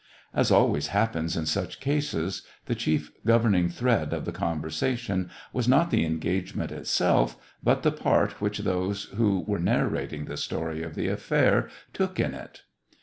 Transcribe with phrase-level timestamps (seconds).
[0.33, 5.67] As always happens in such cases, the chief gov erning thread of the conversation was
[5.67, 10.95] not the engagement itself, but the part which those who were narrating the story of
[10.95, 12.63] the affair took in it.